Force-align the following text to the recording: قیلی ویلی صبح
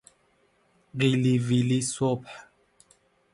قیلی 0.99 1.35
ویلی 1.47 1.81
صبح 1.93 2.29